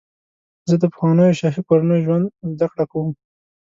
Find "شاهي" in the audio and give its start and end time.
1.39-1.61